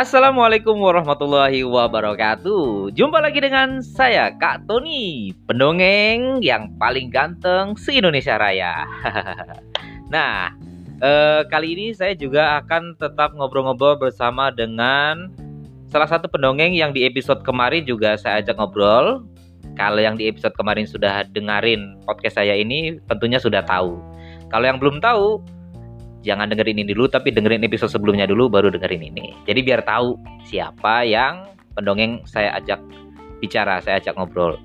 Assalamualaikum 0.00 0.80
warahmatullahi 0.80 1.60
wabarakatuh. 1.60 2.96
Jumpa 2.96 3.20
lagi 3.20 3.36
dengan 3.44 3.84
saya 3.84 4.32
Kak 4.32 4.64
Tony, 4.64 5.36
pendongeng 5.44 6.40
yang 6.40 6.72
paling 6.80 7.12
ganteng 7.12 7.76
se 7.76 8.00
Indonesia 8.00 8.40
Raya. 8.40 8.88
nah, 10.14 10.56
eh, 11.04 11.44
kali 11.52 11.76
ini 11.76 11.86
saya 11.92 12.16
juga 12.16 12.64
akan 12.64 12.96
tetap 12.96 13.36
ngobrol-ngobrol 13.36 14.00
bersama 14.00 14.48
dengan 14.48 15.28
salah 15.92 16.08
satu 16.08 16.32
pendongeng 16.32 16.72
yang 16.72 16.96
di 16.96 17.04
episode 17.04 17.44
kemarin 17.44 17.84
juga 17.84 18.16
saya 18.16 18.40
ajak 18.40 18.56
ngobrol. 18.56 19.28
Kalau 19.76 20.00
yang 20.00 20.16
di 20.16 20.32
episode 20.32 20.56
kemarin 20.56 20.88
sudah 20.88 21.28
dengerin 21.28 22.00
podcast 22.08 22.40
saya 22.40 22.56
ini, 22.56 22.96
tentunya 23.04 23.36
sudah 23.36 23.60
tahu. 23.68 24.00
Kalau 24.48 24.64
yang 24.64 24.80
belum 24.80 25.04
tahu, 25.04 25.44
jangan 26.20 26.48
dengerin 26.52 26.80
ini 26.84 26.92
dulu 26.92 27.08
tapi 27.08 27.32
dengerin 27.32 27.64
episode 27.64 27.92
sebelumnya 27.92 28.28
dulu 28.28 28.52
baru 28.52 28.68
dengerin 28.68 29.12
ini. 29.12 29.36
Jadi 29.48 29.60
biar 29.64 29.80
tahu 29.84 30.16
siapa 30.44 31.04
yang 31.04 31.48
pendongeng 31.72 32.24
saya 32.28 32.56
ajak 32.60 32.80
bicara, 33.40 33.80
saya 33.80 33.96
ajak 34.00 34.16
ngobrol. 34.16 34.60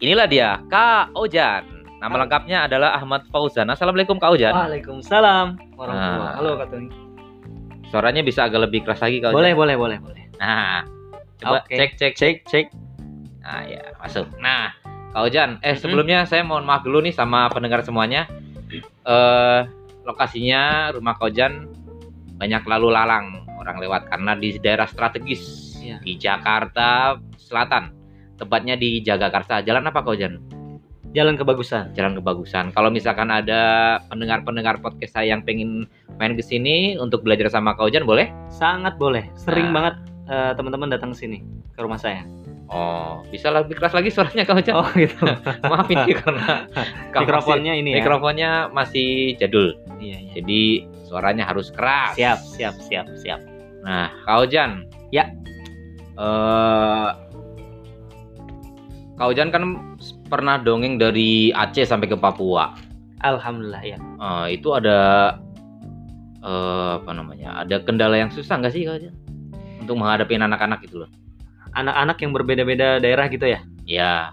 Inilah 0.00 0.26
dia, 0.28 0.60
Kak 0.68 1.14
Ojan. 1.16 1.64
Nama 2.02 2.14
lengkapnya 2.26 2.68
adalah 2.68 2.92
Ahmad 3.00 3.24
Fauzan. 3.32 3.64
Assalamualaikum 3.72 4.20
Kak 4.20 4.36
Ojan. 4.36 4.52
Waalaikumsalam 4.52 5.56
warahmatullahi 5.78 6.28
Nah. 6.28 6.36
Halo 6.36 6.50
Kak 6.60 6.68
Tony. 6.72 6.88
Suaranya 7.88 8.20
bisa 8.26 8.44
agak 8.44 8.68
lebih 8.68 8.84
keras 8.84 9.00
lagi 9.00 9.24
Kak 9.24 9.32
Ojan. 9.32 9.38
Boleh, 9.40 9.52
boleh, 9.56 9.76
boleh, 9.78 9.98
boleh. 10.02 10.24
Nah, 10.36 10.84
coba 11.40 11.64
Oke. 11.64 11.76
cek 11.78 11.90
cek 11.96 12.12
Cek, 12.18 12.36
cek. 12.44 12.66
Nah, 13.40 13.60
ya, 13.64 13.80
masuk. 13.96 14.26
Nah, 14.40 14.76
Kak 15.14 15.22
Ojan, 15.24 15.50
eh 15.64 15.72
Mhm. 15.72 15.80
sebelumnya 15.80 16.18
saya 16.28 16.44
mohon 16.44 16.68
maaf 16.68 16.84
dulu 16.84 17.00
nih 17.00 17.14
sama 17.14 17.48
pendengar 17.48 17.80
semuanya. 17.80 18.28
Eh 19.04 19.60
lokasinya 20.04 20.92
rumah 20.92 21.16
Kak 21.16 21.32
Ojan 21.32 21.68
banyak 22.36 22.62
lalu 22.68 22.92
lalang 22.92 23.44
orang 23.56 23.80
lewat 23.80 24.12
karena 24.12 24.36
di 24.36 24.60
daerah 24.60 24.84
strategis 24.84 25.72
Iya. 25.80 25.96
di 26.00 26.16
Jakarta 26.16 27.16
Selatan. 27.36 27.92
Tepatnya 28.34 28.74
di 28.74 29.00
Jagakarsa. 29.00 29.60
Jalan 29.62 29.84
apa 29.86 30.00
Kak 30.00 30.12
Ojan? 30.16 30.40
Jalan 31.14 31.38
kebagusan. 31.38 31.94
Jalan 31.94 32.18
kebagusan. 32.18 32.74
Kalau 32.74 32.90
misalkan 32.90 33.30
ada 33.30 33.62
pendengar-pendengar 34.10 34.82
podcast 34.82 35.14
saya 35.14 35.30
yang 35.30 35.46
pengen 35.46 35.86
main 36.18 36.34
ke 36.34 36.42
sini 36.42 36.98
untuk 36.98 37.22
belajar 37.22 37.46
sama 37.46 37.76
Kak 37.78 37.86
Ojan 37.86 38.02
boleh? 38.02 38.32
Sangat 38.50 38.98
boleh. 38.98 39.28
Sering 39.38 39.70
Nah. 39.70 39.74
banget 39.78 39.94
eh, 40.24 40.52
teman-teman 40.56 40.88
datang 40.90 41.12
ke 41.12 41.18
sini 41.20 41.38
ke 41.70 41.80
rumah 41.80 42.00
saya. 42.00 42.24
Oh, 42.72 43.20
bisa 43.28 43.52
lebih 43.52 43.76
keras 43.76 43.92
lagi 43.92 44.08
suaranya 44.08 44.48
Kak 44.48 44.64
Ojan? 44.64 44.74
Oh, 44.74 44.88
gitu. 44.96 45.20
Maaf 45.70 45.88
ini 45.92 46.16
karena 46.16 46.64
Mikrofonnya 47.22 47.72
ini 47.76 47.92
ya. 47.92 47.96
mikrofonnya 48.00 48.50
masih 48.72 49.36
jadul. 49.36 49.76
Iya, 50.00 50.16
iya. 50.16 50.30
Jadi 50.40 50.60
suaranya 51.04 51.44
harus 51.44 51.68
keras. 51.68 52.16
Siap, 52.16 52.40
siap, 52.40 52.74
siap, 52.80 53.06
siap. 53.20 53.40
Nah, 53.84 54.08
Kak 54.24 54.48
Ojan. 54.48 54.88
Ya. 55.12 55.28
Eh 56.16 57.08
Kak 59.14 59.30
Ojan 59.30 59.52
kan 59.54 59.62
pernah 60.26 60.58
dongeng 60.58 60.98
dari 60.98 61.52
Aceh 61.54 61.84
sampai 61.86 62.08
ke 62.10 62.16
Papua. 62.16 62.74
Alhamdulillah 63.22 63.84
ya. 63.84 63.98
Eh, 64.00 64.46
itu 64.58 64.72
ada 64.72 64.98
eh 66.44 66.92
apa 66.98 67.12
namanya? 67.12 67.62
Ada 67.64 67.84
kendala 67.84 68.16
yang 68.18 68.32
susah 68.32 68.56
nggak 68.58 68.72
sih 68.72 68.88
Kak 68.88 69.04
Ojan? 69.04 69.14
Untuk 69.84 70.00
menghadapi 70.00 70.34
anak-anak 70.40 70.80
gitu 70.88 71.04
loh. 71.04 71.10
Anak-anak 71.72 72.20
yang 72.20 72.32
berbeda-beda 72.36 73.00
daerah 73.00 73.26
gitu 73.32 73.48
ya. 73.48 73.60
Ya, 73.84 74.32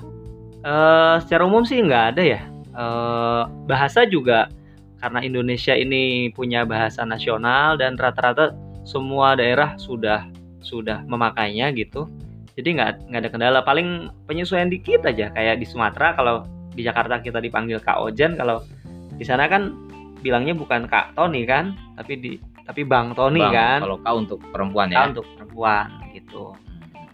Eh, 0.61 1.15
secara 1.25 1.49
umum 1.49 1.65
sih 1.65 1.81
nggak 1.81 2.05
ada 2.15 2.23
ya. 2.23 2.41
Eh, 2.71 3.43
bahasa 3.65 4.05
juga 4.05 4.45
karena 5.01 5.25
Indonesia 5.25 5.73
ini 5.73 6.29
punya 6.29 6.61
bahasa 6.61 7.01
nasional 7.01 7.81
dan 7.81 7.97
rata-rata 7.97 8.53
semua 8.85 9.33
daerah 9.33 9.73
sudah 9.81 10.29
sudah 10.61 11.01
memakainya 11.09 11.73
gitu. 11.73 12.05
Jadi 12.53 12.77
nggak 12.77 13.09
nggak 13.09 13.21
ada 13.25 13.31
kendala. 13.33 13.59
Paling 13.65 14.13
penyesuaian 14.29 14.69
dikit 14.69 15.01
aja 15.09 15.33
kayak 15.33 15.57
di 15.57 15.65
Sumatera 15.65 16.13
kalau 16.13 16.45
di 16.77 16.85
Jakarta 16.85 17.17
kita 17.17 17.41
dipanggil 17.41 17.81
Kak 17.81 17.97
Ojan 17.97 18.37
kalau 18.37 18.61
di 19.17 19.25
sana 19.25 19.49
kan 19.49 19.73
bilangnya 20.21 20.53
bukan 20.53 20.85
Kak 20.85 21.17
Tony 21.17 21.49
kan, 21.49 21.73
tapi 21.97 22.21
di 22.21 22.31
tapi 22.69 22.85
Bang 22.85 23.17
Tony 23.17 23.41
Bang, 23.41 23.57
kan. 23.57 23.79
Kalau 23.81 23.97
kau 23.97 24.15
untuk 24.21 24.39
perempuan 24.53 24.93
Kak 24.93 25.01
ya. 25.01 25.09
untuk 25.09 25.25
perempuan 25.33 25.89
gitu. 26.13 26.53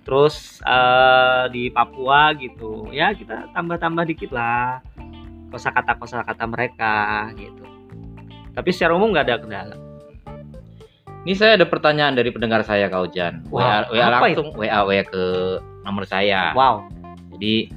Terus 0.08 0.64
eh, 0.64 1.44
di 1.52 1.68
Papua 1.68 2.32
gitu, 2.40 2.88
ya 2.96 3.12
kita 3.12 3.52
tambah-tambah 3.52 4.08
dikit 4.08 4.32
lah 4.32 4.80
kosakata 5.52 6.00
kosakata 6.00 6.48
mereka 6.48 7.28
gitu. 7.36 7.64
Tapi 8.56 8.70
secara 8.72 8.96
umum 8.96 9.12
nggak 9.12 9.28
ada 9.28 9.38
kendala. 9.44 9.76
Ini 11.28 11.36
saya 11.36 11.60
ada 11.60 11.68
pertanyaan 11.68 12.16
dari 12.16 12.32
pendengar 12.32 12.64
saya 12.64 12.88
Kak 12.88 13.12
Ojan. 13.12 13.34
WA, 13.52 13.84
Wow, 13.84 13.92
WA 13.92 14.06
apa 14.08 14.26
langsung 14.32 14.50
WA 14.56 14.80
WA 14.88 15.04
ke 15.04 15.24
nomor 15.84 16.08
saya. 16.08 16.56
Wow, 16.56 16.88
Jadi 17.36 17.68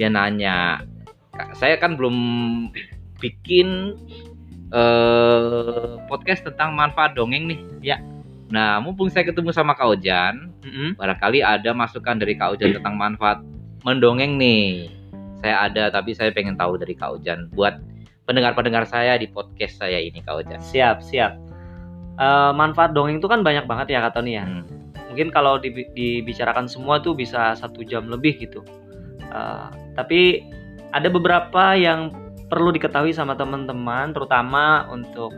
dia 0.00 0.08
nanya, 0.08 0.80
"Kak, 1.36 1.52
saya 1.52 1.76
kan 1.76 2.00
belum 2.00 2.16
bikin 3.20 3.92
eh 4.72 6.00
podcast 6.08 6.48
tentang 6.48 6.72
manfaat 6.74 7.12
dongeng 7.12 7.44
nih. 7.46 7.60
Ya. 7.84 7.96
Nah, 8.52 8.76
mumpung 8.82 9.08
saya 9.08 9.24
ketemu 9.24 9.50
sama 9.56 9.72
Kak 9.72 9.96
Ojan, 9.96 10.52
Mm-mm. 10.60 11.00
barangkali 11.00 11.40
ada 11.40 11.70
masukan 11.72 12.20
dari 12.20 12.36
Kak 12.36 12.58
Ojan 12.58 12.76
tentang 12.76 12.94
manfaat 13.00 13.40
mendongeng 13.84 14.36
nih. 14.36 14.92
Saya 15.40 15.68
ada, 15.68 15.88
tapi 15.92 16.16
saya 16.16 16.32
pengen 16.32 16.56
tahu 16.56 16.76
dari 16.76 16.92
Kak 16.96 17.20
Ojan 17.20 17.48
buat 17.52 17.80
pendengar-pendengar 18.24 18.88
saya 18.88 19.16
di 19.20 19.28
podcast 19.28 19.80
saya 19.80 20.00
ini 20.00 20.20
Kak 20.24 20.44
Ojan. 20.44 20.60
siap 20.60 21.00
siap. 21.04 21.36
Eh, 22.14 22.52
manfaat 22.54 22.94
dongeng 22.94 23.18
itu 23.18 23.26
kan 23.26 23.42
banyak 23.42 23.66
banget 23.66 23.96
ya 23.96 24.00
kata 24.04 24.22
Tony 24.22 24.38
ya. 24.38 24.44
Hmm. 24.46 24.64
Mungkin 25.10 25.30
kalau 25.34 25.58
dibi- 25.58 25.90
dibicarakan 25.94 26.66
semua 26.66 27.02
tuh 27.02 27.14
bisa 27.14 27.54
satu 27.58 27.82
jam 27.82 28.06
lebih 28.08 28.38
gitu. 28.38 28.62
Eh, 29.20 29.66
tapi 29.98 30.44
ada 30.94 31.10
beberapa 31.10 31.74
yang 31.74 32.14
perlu 32.46 32.70
diketahui 32.70 33.10
sama 33.10 33.34
teman-teman, 33.34 34.14
terutama 34.14 34.86
untuk 34.94 35.34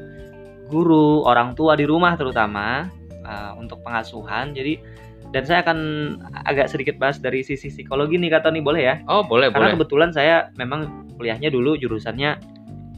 guru, 0.68 1.24
orang 1.24 1.54
tua 1.54 1.78
di 1.78 1.86
rumah 1.86 2.18
terutama 2.18 2.90
eh, 3.26 3.52
untuk 3.58 3.82
pengasuhan. 3.82 4.54
Jadi 4.54 4.78
dan 5.34 5.42
saya 5.42 5.58
akan 5.66 5.78
agak 6.46 6.70
sedikit 6.70 7.02
bahas 7.02 7.18
dari 7.18 7.42
sisi 7.42 7.66
psikologi 7.66 8.14
nih 8.14 8.30
kata 8.30 8.48
nih 8.54 8.62
boleh 8.62 8.82
ya? 8.82 8.94
Oh, 9.10 9.26
boleh, 9.26 9.50
Karena 9.50 9.74
boleh. 9.74 9.76
kebetulan 9.82 10.10
saya 10.14 10.54
memang 10.54 10.86
kuliahnya 11.18 11.50
dulu 11.50 11.74
jurusannya 11.74 12.38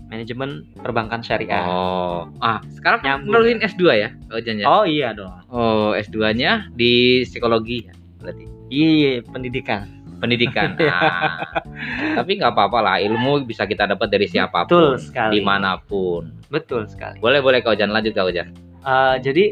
manajemen 0.09 0.65
perbankan 0.81 1.21
syariah. 1.21 1.65
Oh, 1.69 2.29
ah 2.41 2.61
sekarang 2.73 3.05
kan 3.05 3.07
Nyambung 3.21 3.33
nerusin 3.33 3.61
S2 3.61 3.83
ya, 3.93 4.09
ya? 4.09 4.67
Oh 4.69 4.85
iya 4.89 5.13
dong. 5.13 5.33
Oh, 5.53 5.93
S2-nya 5.93 6.73
di 6.73 7.25
psikologi 7.29 7.85
ya, 7.89 7.95
berarti. 8.21 8.45
Iya, 8.69 9.25
pendidikan. 9.29 9.85
Pendidikan. 10.19 10.75
Nah, 10.81 11.47
tapi 12.19 12.41
nggak 12.41 12.51
apa-apa 12.57 12.79
lah, 12.83 12.97
ilmu 12.99 13.47
bisa 13.47 13.69
kita 13.69 13.87
dapat 13.87 14.11
dari 14.11 14.27
Betul 14.27 14.35
siapa 14.35 14.61
pun, 14.67 14.99
sekali. 14.99 15.33
di 15.39 15.41
mana 15.45 15.79
pun. 15.79 16.33
Betul 16.51 16.91
sekali. 16.91 17.23
Boleh, 17.23 17.39
boleh 17.39 17.63
Kak 17.63 17.79
Ojan, 17.79 17.93
lanjut 17.95 18.17
Kak 18.17 18.27
Ojan. 18.33 18.49
Eh, 18.83 19.17
jadi 19.23 19.45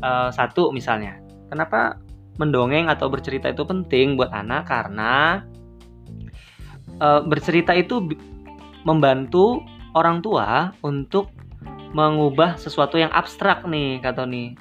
eh, 0.00 0.30
satu 0.32 0.72
misalnya, 0.74 1.20
kenapa 1.52 2.00
mendongeng 2.40 2.88
atau 2.88 3.12
bercerita 3.12 3.52
itu 3.52 3.62
penting 3.64 4.16
buat 4.16 4.32
anak? 4.32 4.68
Karena 4.68 5.44
eh, 6.98 7.20
bercerita 7.24 7.76
itu 7.76 8.08
membantu 8.84 9.60
orang 9.92 10.24
tua 10.24 10.72
untuk 10.80 11.30
mengubah 11.90 12.54
sesuatu 12.54 12.94
yang 12.96 13.10
abstrak 13.10 13.66
nih 13.66 13.98
kata 13.98 14.22
nih 14.22 14.54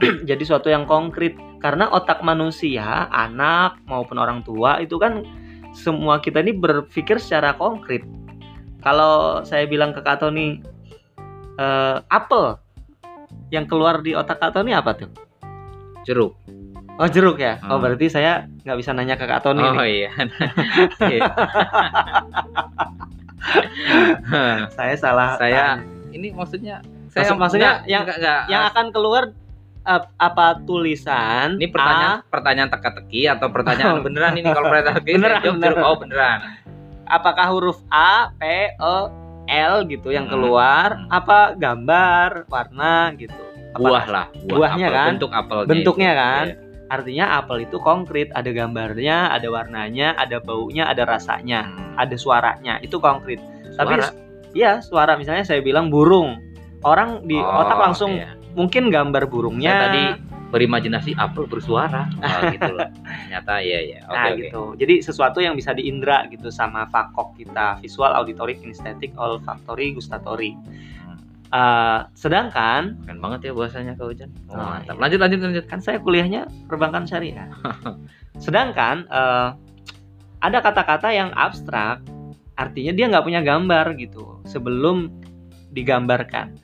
Hmm. 0.00 0.24
jadi 0.28 0.42
sesuatu 0.42 0.68
yang 0.70 0.84
konkret. 0.88 1.36
Karena 1.62 1.88
otak 1.88 2.20
manusia 2.20 3.08
anak 3.08 3.80
maupun 3.88 4.20
orang 4.20 4.44
tua 4.44 4.84
itu 4.84 5.00
kan 5.00 5.24
semua 5.72 6.20
kita 6.20 6.44
ini 6.44 6.52
berpikir 6.52 7.16
secara 7.16 7.56
konkret. 7.56 8.04
Kalau 8.84 9.40
saya 9.48 9.64
bilang 9.64 9.96
ke 9.96 10.04
Kak 10.04 10.20
Tony 10.20 10.60
eh, 11.56 11.96
apel 12.12 12.60
yang 13.48 13.64
keluar 13.64 13.98
di 13.98 14.12
otak 14.12 14.38
Kak 14.38 14.52
Tony 14.52 14.70
apa 14.70 14.94
tuh 14.94 15.10
Jeruk. 16.02 16.36
oh 16.94 17.06
jeruk 17.06 17.36
ya 17.36 17.58
oh 17.62 17.74
Hmm. 17.74 17.82
berarti 17.82 18.06
saya 18.08 18.32
nggak 18.60 18.76
bisa 18.76 18.90
nanya 18.90 19.14
ke 19.14 19.24
Kak 19.24 19.42
Tony 19.42 19.60
Oh 19.60 19.74
nih. 19.74 20.06
iya. 20.06 20.10
Iya. 21.10 21.22
saya 24.70 24.94
salah 24.94 25.36
saya 25.36 25.80
tanya. 25.80 25.84
ini 26.10 26.28
maksudnya 26.30 26.80
Maksud- 27.10 27.38
maksudnya 27.38 27.70
enggak- 27.76 27.86
yang- 27.86 28.04
enggak- 28.04 28.18
enggak, 28.18 28.40
yang 28.48 28.62
akan 28.66 28.86
keluar 28.90 29.22
ap- 29.84 30.10
apa 30.16 30.46
tulisan 30.62 31.54
ini 31.56 31.68
pertanyaan 31.68 32.18
A, 32.18 32.26
pertanyaan 32.26 32.68
teka-teki 32.68 33.22
atau 33.28 33.46
pertanyaan 33.48 33.94
Oh. 33.98 34.02
beneran 34.02 34.32
ini 34.32 34.42
kalau 34.46 34.66
pertanyaan 34.66 34.88
teka-teki 34.90 35.14
Beneran, 35.14 35.30
saya 35.30 35.44
jawab 35.44 35.54
beneran. 35.54 35.74
jeruk. 35.74 35.86
oh 35.86 35.96
beneran 35.96 36.38
apakah 37.04 37.46
huruf 37.48 37.78
A, 37.86 38.32
P, 38.34 38.42
E, 38.72 38.96
L 39.46 39.84
gitu 39.86 40.08
yang 40.08 40.26
Hmm. 40.26 40.34
keluar, 40.34 40.88
Hmm. 40.96 41.08
apa 41.10 41.38
gambar, 41.54 42.48
warna 42.48 43.12
gitu. 43.14 43.36
Apa- 43.74 43.82
buah 43.82 44.06
lah 44.06 44.26
buah 44.46 44.54
Buahnya 44.54 44.86
apel, 44.86 44.96
kan? 44.96 45.08
bentuk 45.18 45.30
apelnya 45.34 45.66
Bentuknya 45.68 46.10
itu. 46.12 46.20
kan? 46.22 46.44
Iya. 46.46 46.56
Artinya 46.84 47.24
apel 47.40 47.58
itu 47.64 47.76
konkret, 47.80 48.28
ada 48.30 48.50
gambarnya, 48.52 49.32
ada 49.32 49.48
warnanya, 49.50 50.14
ada 50.14 50.38
baunya, 50.38 50.84
ada 50.86 51.02
rasanya, 51.02 51.66
Hmm. 51.66 51.96
ada 51.98 52.14
suaranya, 52.14 52.78
itu 52.80 52.96
konkret. 52.98 53.40
Tapi? 53.74 53.98
Iya, 54.54 54.78
suara 54.78 55.18
misalnya 55.18 55.42
saya 55.42 55.58
bilang 55.58 55.90
burung. 55.90 56.38
Orang 56.84 57.24
di 57.26 57.34
Oh, 57.34 57.64
otak 57.64 57.80
langsung 57.80 58.14
iya. 58.14 58.36
mungkin 58.54 58.92
gambar 58.92 59.26
Saya 59.26 59.32
burungnya 59.32 59.72
tadi 59.88 60.04
berimajinasi 60.54 61.18
apel 61.18 61.50
bersuara. 61.50 62.06
Oh, 62.22 62.40
gitu 62.54 62.70
loh. 62.70 62.86
Ternyata 63.02 63.58
ya 63.58 63.78
ya. 63.82 64.00
Oke 64.06 64.14
nah 64.14 64.26
oke. 64.30 64.38
gitu 64.38 64.62
jadi 64.78 64.94
sesuatu 65.02 65.38
yang 65.42 65.58
bisa 65.58 65.74
diindra 65.74 66.30
gitu 66.30 66.48
sama 66.48 66.86
fakok 66.86 67.34
kita 67.34 67.82
visual 67.82 68.14
auditory 68.14 68.54
kinesthetic 68.54 69.10
olfactory 69.18 69.90
gustatory 69.92 70.54
Hmm, 70.54 71.18
Eh, 71.50 72.00
sedangkan 72.14 72.98
Keren 73.06 73.20
banget 73.22 73.46
ya 73.46 73.52
bahasanya 73.54 73.92
Kak 73.94 74.06
Ujan. 74.10 74.30
Oh, 74.50 74.58
mantap. 74.58 74.94
iya. 74.94 75.00
Lanjut 75.02 75.18
lanjut 75.22 75.38
lanjut. 75.42 75.64
kan 75.66 75.78
saya 75.78 75.98
kuliahnya 75.98 76.46
perbankan 76.66 77.04
syariah 77.04 77.46
sedangkan 78.44 79.06
eh, 79.06 79.48
ada 80.40 80.58
kata-kata 80.60 81.08
yang 81.10 81.30
abstrak 81.34 82.02
artinya 82.54 82.92
dia 82.94 83.06
nggak 83.10 83.22
punya 83.22 83.40
gambar 83.42 83.94
gitu 83.98 84.38
sebelum 84.46 85.10
digambarkan 85.70 86.54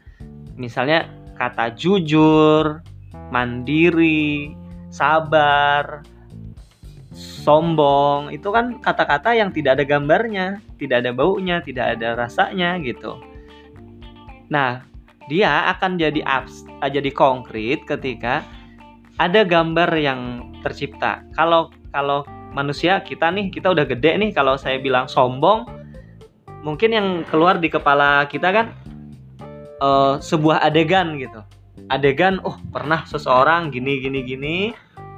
misalnya 0.54 1.06
kata 1.34 1.72
jujur 1.74 2.84
mandiri 3.30 4.54
sabar 4.90 6.02
sombong. 7.14 8.30
Itu 8.34 8.50
kan 8.54 8.78
kata-kata 8.78 9.34
yang 9.34 9.50
tidak 9.54 9.80
ada 9.80 9.84
gambarnya 9.86 10.62
tidak 10.80 11.04
ada 11.04 11.12
baunya 11.12 11.60
tidak 11.60 11.98
ada 11.98 12.16
rasanya 12.16 12.80
gitu. 12.80 13.20
Nah 14.48 14.82
dia 15.28 15.70
akan 15.76 16.00
jadi 16.00 16.24
abs 16.24 16.64
eh, 16.82 16.90
jadi 16.90 17.10
konkret 17.12 17.84
ketika 17.84 18.42
ada 19.20 19.44
gambar 19.44 19.92
yang 20.00 20.52
tercipta. 20.64 21.22
Kalau 21.36 21.68
kalau 21.92 22.24
manusia 22.56 22.98
kita 23.04 23.30
nih 23.30 23.52
kita 23.52 23.70
udah 23.70 23.84
gede 23.86 24.16
nih 24.18 24.30
kalau 24.34 24.58
saya 24.58 24.80
bilang 24.80 25.06
sombong 25.06 25.68
mungkin 26.66 26.90
yang 26.90 27.08
keluar 27.30 27.62
di 27.62 27.70
kepala 27.70 28.26
kita 28.26 28.48
kan 28.50 28.66
eh, 29.78 30.14
sebuah 30.18 30.64
adegan 30.66 31.14
gitu 31.20 31.44
adegan 31.88 32.42
oh 32.44 32.58
pernah 32.74 33.06
seseorang 33.08 33.72
gini 33.72 34.02
gini 34.02 34.20
gini 34.26 34.56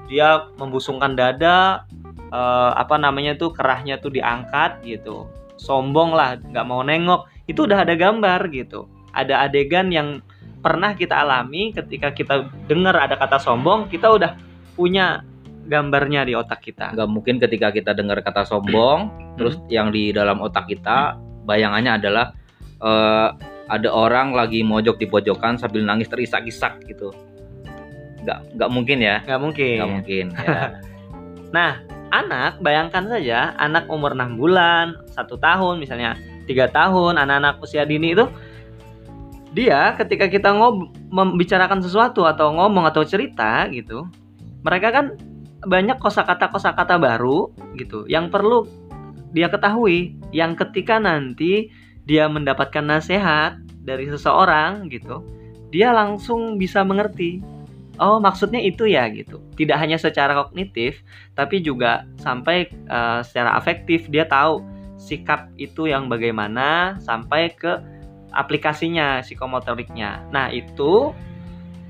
dia 0.06 0.46
membusungkan 0.60 1.16
dada 1.16 1.88
eh, 2.32 2.70
apa 2.76 3.00
namanya 3.00 3.36
tuh 3.40 3.56
kerahnya 3.56 3.96
tuh 3.96 4.12
diangkat 4.12 4.84
gitu. 4.84 5.28
Sombong 5.56 6.12
lah 6.12 6.36
nggak 6.36 6.66
mau 6.68 6.84
nengok. 6.84 7.28
Itu 7.48 7.64
udah 7.64 7.88
ada 7.88 7.96
gambar 7.96 8.52
gitu. 8.52 8.86
Ada 9.16 9.48
adegan 9.48 9.88
yang 9.88 10.20
pernah 10.62 10.94
kita 10.94 11.18
alami 11.26 11.74
ketika 11.74 12.14
kita 12.14 12.46
dengar 12.70 12.94
ada 12.94 13.18
kata 13.18 13.42
sombong 13.42 13.90
kita 13.90 14.06
udah 14.14 14.38
punya 14.78 15.26
gambarnya 15.66 16.26
di 16.26 16.34
otak 16.34 16.62
kita. 16.62 16.94
Nggak 16.94 17.10
mungkin 17.10 17.36
ketika 17.42 17.70
kita 17.70 17.90
dengar 17.94 18.18
kata 18.22 18.46
sombong, 18.46 19.10
terus 19.38 19.58
yang 19.70 19.94
di 19.94 20.10
dalam 20.10 20.38
otak 20.42 20.66
kita 20.70 21.18
bayangannya 21.46 21.98
adalah 21.98 22.26
eh, 22.82 23.28
ada 23.68 23.88
orang 23.90 24.34
lagi 24.34 24.64
mojok 24.66 24.98
di 24.98 25.06
pojokan 25.06 25.58
sambil 25.58 25.82
nangis 25.86 26.10
terisak-isak 26.10 26.82
gitu. 26.86 27.14
Nggak 28.22 28.58
nggak 28.58 28.70
mungkin 28.70 28.98
ya. 29.02 29.16
nggak 29.26 29.40
mungkin 29.42 29.76
Nggak 29.78 29.90
mungkin. 29.90 30.26
Ya. 30.34 30.68
Nah, 31.52 31.84
anak 32.08 32.64
bayangkan 32.64 33.12
saja 33.12 33.52
anak 33.60 33.84
umur 33.92 34.16
6 34.16 34.40
bulan, 34.40 34.96
satu 35.12 35.36
tahun 35.36 35.84
misalnya 35.84 36.16
tiga 36.48 36.64
tahun, 36.72 37.20
anak-anak 37.20 37.60
usia 37.60 37.84
dini 37.84 38.16
itu 38.16 38.24
dia 39.52 39.92
ketika 40.00 40.32
kita 40.32 40.48
ngob 40.48 40.96
membicarakan 41.12 41.84
sesuatu 41.84 42.24
atau 42.24 42.56
ngomong 42.56 42.88
atau 42.88 43.04
cerita 43.04 43.68
gitu, 43.68 44.08
mereka 44.64 44.88
kan 44.96 45.12
banyak 45.62 46.00
kosakata 46.00 46.48
kosakata 46.50 46.96
baru 46.98 47.52
gitu 47.78 48.08
yang 48.10 48.32
perlu 48.32 48.66
dia 49.30 49.46
ketahui 49.46 50.18
yang 50.34 50.58
ketika 50.58 50.98
nanti 50.98 51.70
dia 52.06 52.26
mendapatkan 52.26 52.82
nasihat 52.82 53.58
dari 53.82 54.06
seseorang 54.10 54.90
gitu 54.90 55.22
dia 55.72 55.90
langsung 55.90 56.60
bisa 56.60 56.84
mengerti 56.84 57.40
oh 58.00 58.20
maksudnya 58.20 58.60
itu 58.62 58.84
ya 58.88 59.08
gitu. 59.08 59.40
Tidak 59.56 59.76
hanya 59.76 59.96
secara 59.96 60.36
kognitif 60.36 61.00
tapi 61.32 61.60
juga 61.64 62.04
sampai 62.20 62.68
eh, 62.70 63.20
secara 63.24 63.56
afektif. 63.56 64.06
Dia 64.08 64.28
tahu 64.28 64.60
sikap 65.00 65.50
itu 65.58 65.90
yang 65.90 66.06
bagaimana 66.06 67.00
sampai 67.02 67.52
ke 67.56 67.80
aplikasinya 68.32 69.24
psikomotoriknya. 69.24 70.28
Nah 70.30 70.52
itu 70.52 71.12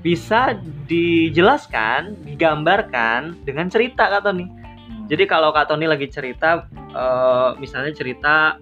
bisa 0.03 0.59
dijelaskan 0.91 2.27
digambarkan 2.27 3.39
dengan 3.47 3.71
cerita 3.71 4.11
kak 4.11 4.27
Tony. 4.27 4.47
Jadi 5.07 5.23
kalau 5.27 5.51
kak 5.51 5.71
Tony 5.71 5.87
lagi 5.87 6.07
cerita 6.07 6.67
eh, 6.71 7.49
misalnya 7.59 7.91
cerita 7.95 8.55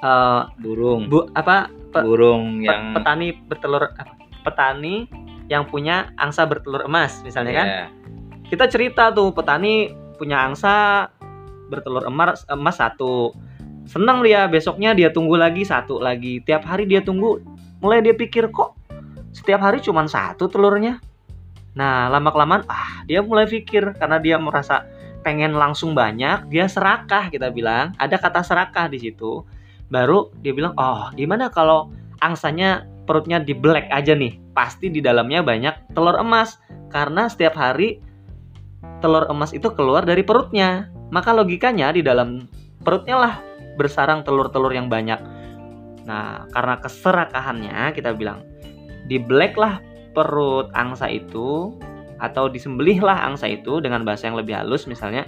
eh, 0.00 0.42
burung, 0.60 1.06
bu 1.06 1.28
apa 1.36 1.68
pe- 1.92 2.04
burung 2.04 2.64
pe- 2.64 2.70
yang 2.70 2.96
petani 2.96 3.36
bertelur 3.46 3.92
apa, 3.94 4.12
petani 4.44 5.06
yang 5.50 5.66
punya 5.66 6.14
angsa 6.16 6.46
bertelur 6.46 6.86
emas 6.86 7.20
misalnya 7.26 7.52
kan? 7.52 7.66
Ya. 7.68 7.84
kita 8.50 8.66
cerita 8.66 9.14
tuh 9.14 9.30
petani 9.30 9.94
punya 10.18 10.42
angsa 10.42 11.06
bertelur 11.70 12.06
emas 12.06 12.42
emas 12.50 12.76
satu. 12.78 13.30
Senang 13.86 14.22
dia 14.22 14.46
besoknya 14.46 14.94
dia 14.94 15.10
tunggu 15.10 15.38
lagi 15.38 15.62
satu 15.66 15.98
lagi. 16.02 16.42
Tiap 16.42 16.66
hari 16.66 16.86
dia 16.86 17.02
tunggu 17.02 17.42
mulai 17.78 18.02
dia 18.02 18.14
pikir 18.14 18.50
kok 18.50 18.74
setiap 19.30 19.62
hari 19.62 19.78
cuma 19.78 20.06
satu 20.06 20.50
telurnya? 20.50 20.98
Nah 21.78 22.10
lama 22.10 22.30
kelamaan 22.34 22.62
ah 22.66 23.06
dia 23.06 23.22
mulai 23.22 23.46
pikir 23.46 23.94
karena 23.98 24.18
dia 24.18 24.36
merasa 24.38 24.82
pengen 25.22 25.54
langsung 25.54 25.94
banyak 25.94 26.50
dia 26.50 26.66
serakah 26.66 27.30
kita 27.30 27.50
bilang. 27.54 27.94
Ada 27.98 28.18
kata 28.18 28.42
serakah 28.42 28.90
di 28.90 28.98
situ 28.98 29.46
baru 29.90 30.30
dia 30.40 30.54
bilang 30.54 30.72
oh 30.78 31.10
gimana 31.18 31.50
kalau 31.50 31.90
angsanya 32.22 32.86
perutnya 33.10 33.42
di 33.42 33.52
black 33.52 33.90
aja 33.90 34.14
nih? 34.14 34.38
Pasti 34.54 34.86
di 34.86 35.02
dalamnya 35.02 35.42
banyak 35.42 35.94
telur 35.98 36.14
emas. 36.22 36.62
Karena 36.90 37.26
setiap 37.26 37.58
hari 37.58 37.98
telur 39.02 39.26
emas 39.26 39.50
itu 39.50 39.66
keluar 39.74 40.06
dari 40.06 40.22
perutnya. 40.22 40.86
Maka 41.10 41.34
logikanya 41.34 41.90
di 41.90 42.06
dalam 42.06 42.46
perutnya 42.86 43.18
lah 43.18 43.34
bersarang 43.74 44.22
telur-telur 44.22 44.70
yang 44.70 44.86
banyak. 44.86 45.18
Nah 46.06 46.46
karena 46.54 46.78
keserakahannya 46.78 47.90
kita 47.98 48.14
bilang 48.14 48.46
di 49.10 49.18
black 49.18 49.58
lah 49.58 49.82
perut 50.14 50.70
angsa 50.78 51.10
itu 51.10 51.74
atau 52.20 52.46
disembelih 52.46 53.00
lah 53.02 53.26
angsa 53.26 53.48
itu 53.48 53.80
dengan 53.82 54.06
bahasa 54.06 54.30
yang 54.30 54.38
lebih 54.38 54.54
halus 54.54 54.86
misalnya. 54.86 55.26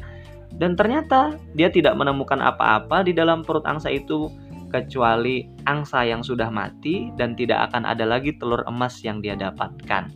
Dan 0.52 0.76
ternyata 0.76 1.34
dia 1.56 1.72
tidak 1.72 1.96
menemukan 1.96 2.38
apa-apa 2.38 3.02
di 3.02 3.16
dalam 3.16 3.40
perut 3.42 3.64
angsa 3.64 3.88
itu 3.88 4.28
kecuali 4.72 5.46
angsa 5.68 6.02
yang 6.08 6.24
sudah 6.24 6.48
mati 6.48 7.12
dan 7.20 7.36
tidak 7.36 7.70
akan 7.70 7.84
ada 7.84 8.08
lagi 8.08 8.32
telur 8.40 8.64
emas 8.64 9.04
yang 9.04 9.20
dia 9.20 9.36
dapatkan. 9.36 10.08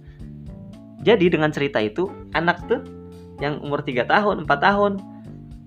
Jadi 1.05 1.27
dengan 1.29 1.53
cerita 1.53 1.79
itu 1.79 2.09
anak 2.33 2.65
tuh 2.67 2.81
yang 3.39 3.61
umur 3.61 3.85
3 3.85 4.09
tahun, 4.09 4.49
4 4.49 4.59
tahun 4.59 4.93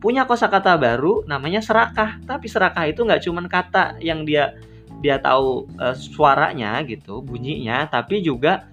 punya 0.01 0.25
kosakata 0.25 0.75
baru 0.75 1.23
namanya 1.29 1.61
serakah. 1.61 2.19
Tapi 2.25 2.49
serakah 2.49 2.89
itu 2.89 3.05
nggak 3.05 3.21
cuman 3.23 3.45
kata 3.45 4.01
yang 4.01 4.25
dia 4.25 4.57
dia 4.99 5.21
tahu 5.21 5.69
eh, 5.79 5.95
suaranya 5.95 6.81
gitu, 6.83 7.23
bunyinya, 7.23 7.87
tapi 7.87 8.19
juga 8.19 8.67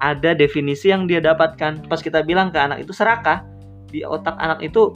ada 0.00 0.32
definisi 0.36 0.92
yang 0.92 1.04
dia 1.08 1.20
dapatkan. 1.20 1.88
Pas 1.88 2.00
kita 2.00 2.24
bilang 2.24 2.52
ke 2.52 2.58
anak 2.60 2.84
itu 2.84 2.92
serakah, 2.96 3.44
di 3.90 4.04
otak 4.04 4.36
anak 4.40 4.64
itu 4.64 4.92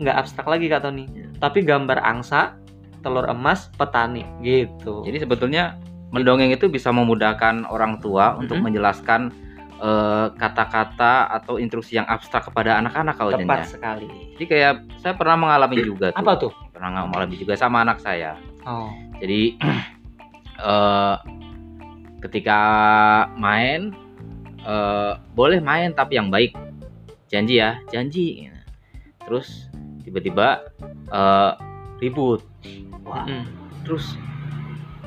nggak 0.00 0.16
abstrak 0.16 0.46
lagi 0.48 0.66
kata 0.70 0.88
Tony, 0.88 1.04
tapi 1.38 1.60
gambar 1.60 1.98
angsa, 2.00 2.56
telur 3.00 3.26
emas, 3.28 3.68
petani 3.74 4.24
gitu. 4.44 5.02
Jadi 5.04 5.24
sebetulnya 5.24 5.76
mendongeng 6.10 6.50
itu 6.50 6.66
bisa 6.66 6.90
memudahkan 6.90 7.64
orang 7.70 8.02
tua 8.02 8.34
untuk 8.36 8.58
Mhm. 8.58 8.64
menjelaskan 8.70 9.20
eh, 9.80 10.28
kata-kata 10.36 11.32
atau 11.40 11.56
instruksi 11.56 11.96
yang 11.96 12.04
abstrak 12.04 12.44
kepada 12.52 12.76
anak-anak 12.84 13.16
kalau 13.16 13.32
tepat 13.32 13.64
sekali. 13.64 14.36
Jadi 14.36 14.44
kayak 14.44 14.74
saya 15.00 15.16
pernah 15.16 15.40
mengalami 15.40 15.80
juga 15.80 16.12
tuh. 16.12 16.20
Apa 16.20 16.32
tuh? 16.36 16.52
Pernah 16.68 17.08
mengalami 17.08 17.40
juga 17.40 17.56
sama 17.56 17.80
anak 17.80 17.96
saya. 18.04 18.36
Oh. 18.68 18.92
Jadi 19.24 19.56
eh, 20.68 21.16
ketika 22.20 22.60
main 23.40 23.96
eh, 24.60 25.12
boleh 25.32 25.64
main 25.64 25.96
tapi 25.96 26.20
yang 26.20 26.28
baik. 26.28 26.52
Janji 27.32 27.64
ya, 27.64 27.80
janji. 27.88 28.52
Terus 29.24 29.72
tiba-tiba 30.04 30.60
eh, 31.08 31.52
ribut. 32.04 32.44
Wah, 33.10 33.26
Mm. 33.26 33.44
terus 33.82 34.14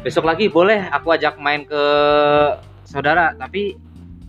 besok 0.03 0.27
lagi 0.27 0.51
boleh 0.51 0.91
aku 0.91 1.15
ajak 1.15 1.39
main 1.39 1.63
ke 1.63 1.83
saudara 2.83 3.31
tapi 3.33 3.79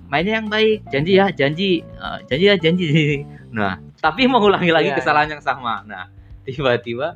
mainnya 0.06 0.38
yang 0.38 0.46
baik. 0.46 0.86
Janji 0.88 1.18
ya 1.18 1.26
janji. 1.28 1.82
Eh, 1.82 2.18
janji 2.30 2.44
ya 2.46 2.56
janji. 2.56 2.88
Nah 3.54 3.78
tapi 3.98 4.26
mengulangi 4.26 4.70
lagi 4.70 4.90
Iya, 4.90 4.98
kesalahan 4.98 5.30
yang 5.30 5.42
sama. 5.42 5.82
Nah 5.82 6.10
tiba-tiba 6.42 7.14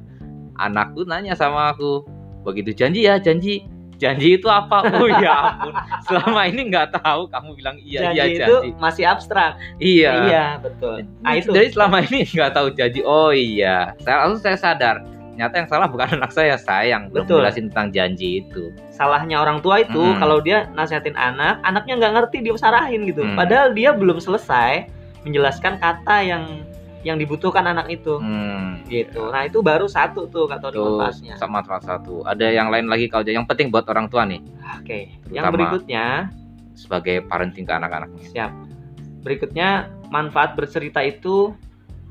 anakku 0.54 1.02
nanya 1.02 1.34
sama 1.34 1.70
aku 1.70 2.02
begitu 2.42 2.74
janji 2.74 3.06
ya 3.06 3.18
janji. 3.18 3.62
Janji 3.98 4.38
itu 4.38 4.46
apa? 4.46 4.86
Oh 4.94 5.10
ya 5.10 5.58
ampun. 5.58 5.74
Selama 6.06 6.46
ini 6.46 6.70
nggak 6.70 7.02
tahu 7.02 7.26
kamu 7.26 7.50
bilang 7.58 7.76
iya 7.82 8.00
janji 8.06 8.14
iya 8.14 8.24
itu 8.30 8.54
janji. 8.62 8.70
masih 8.78 9.04
abstrak. 9.10 9.52
iya. 9.82 10.12
Iya, 10.22 10.44
betul. 10.62 11.02
Nah, 11.18 11.34
itu. 11.34 11.50
jadi 11.50 11.66
selama 11.74 11.96
ini 12.06 12.22
nggak 12.24 12.52
tahu 12.54 12.68
janji. 12.78 13.00
Oh 13.02 13.34
iya. 13.34 13.98
Saya 13.98 14.22
langsung 14.22 14.42
saya 14.42 14.54
sadar 14.54 15.02
ternyata 15.38 15.54
yang 15.62 15.70
salah 15.70 15.86
bukan 15.86 16.08
anak 16.18 16.34
saya 16.34 16.58
sayang. 16.58 17.14
Betul. 17.14 17.38
jelasin 17.46 17.70
tentang 17.70 17.94
janji 17.94 18.42
itu. 18.42 18.74
Salahnya 18.90 19.38
orang 19.38 19.62
tua 19.62 19.86
itu 19.86 19.94
Mm-mm. 19.94 20.18
kalau 20.18 20.42
dia 20.42 20.66
nasihatin 20.74 21.14
anak 21.14 21.62
anaknya 21.62 21.94
nggak 21.94 22.12
ngerti 22.18 22.36
dia 22.42 22.58
sarahin 22.58 23.06
gitu. 23.06 23.22
Mm. 23.22 23.38
padahal 23.38 23.70
dia 23.70 23.94
belum 23.94 24.18
selesai 24.18 24.90
menjelaskan 25.22 25.78
kata 25.78 26.26
yang 26.26 26.66
yang 27.06 27.14
dibutuhkan 27.14 27.62
anak 27.62 27.86
itu. 27.86 28.18
Hmm, 28.18 28.82
gitu. 28.90 29.30
Nah 29.30 29.46
itu 29.46 29.62
baru 29.62 29.86
satu 29.86 30.26
tuh 30.26 30.50
kata 30.50 30.74
manfaatnya. 30.74 31.38
Sama 31.38 31.62
manfaat 31.62 31.86
satu. 31.86 32.26
Ada 32.26 32.50
yang 32.50 32.74
lain 32.74 32.90
lagi 32.90 33.06
kalau 33.06 33.22
yang 33.22 33.46
penting 33.46 33.70
buat 33.70 33.86
orang 33.86 34.10
tua 34.10 34.26
nih. 34.26 34.42
Oke. 34.82 35.14
Yang 35.30 35.46
Terutama- 35.46 35.54
berikutnya. 35.54 36.04
sebagai 36.78 37.26
parenting 37.26 37.66
ke 37.66 37.74
anak-anaknya. 37.74 38.22
Siap. 38.30 38.52
Berikutnya 39.26 39.90
manfaat 40.14 40.54
bercerita 40.54 41.02
itu 41.02 41.50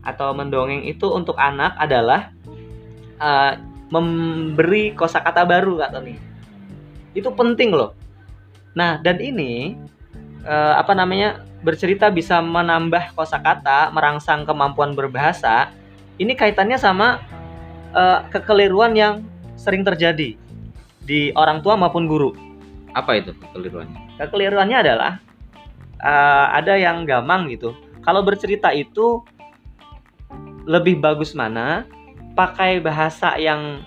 atau 0.04 0.36
mendongeng 0.36 0.84
itu 0.84 1.08
untuk 1.08 1.40
anak 1.40 1.72
adalah 1.80 2.36
eh, 3.18 3.54
memberi 3.90 4.94
kosakata 4.94 5.44
baru 5.48 5.82
kata 5.82 6.00
nih 6.04 6.18
itu 7.18 7.30
penting 7.34 7.74
loh 7.74 7.94
nah 8.78 8.98
dan 9.02 9.18
ini 9.18 9.78
eh, 10.46 10.74
apa 10.78 10.94
namanya 10.94 11.42
bercerita 11.66 12.14
bisa 12.14 12.40
menambah 12.40 13.18
kosakata 13.18 13.90
merangsang 13.90 14.46
kemampuan 14.46 14.94
berbahasa 14.94 15.74
ini 16.22 16.38
kaitannya 16.38 16.78
sama 16.78 17.22
eh, 17.94 18.20
kekeliruan 18.30 18.94
yang 18.94 19.26
sering 19.58 19.82
terjadi 19.82 20.38
di 21.08 21.32
orang 21.34 21.64
tua 21.66 21.74
maupun 21.80 22.06
guru 22.06 22.36
apa 22.94 23.18
itu 23.18 23.34
kekeliruannya 23.34 24.22
kekeliruannya 24.22 24.78
adalah 24.78 25.12
eh, 26.02 26.46
ada 26.54 26.74
yang 26.78 27.06
gamang 27.06 27.50
gitu. 27.54 27.74
Kalau 28.06 28.24
bercerita 28.24 28.72
itu 28.72 29.24
lebih 30.68 31.00
bagus 31.00 31.36
mana? 31.36 31.88
Pakai 32.38 32.78
bahasa 32.78 33.34
yang 33.42 33.82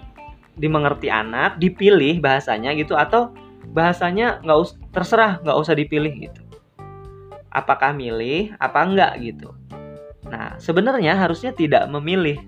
dimengerti 0.58 1.06
anak, 1.06 1.56
dipilih 1.62 2.18
bahasanya 2.18 2.74
gitu 2.74 2.98
atau 2.98 3.30
bahasanya 3.70 4.42
nggak 4.42 4.58
us 4.58 4.74
terserah 4.90 5.38
nggak 5.40 5.56
usah 5.56 5.74
dipilih 5.78 6.10
gitu. 6.28 6.42
Apakah 7.54 7.94
milih 7.94 8.58
apa 8.58 8.78
enggak 8.82 9.12
gitu. 9.22 9.54
Nah 10.26 10.58
sebenarnya 10.58 11.14
harusnya 11.14 11.54
tidak 11.54 11.86
memilih. 11.86 12.42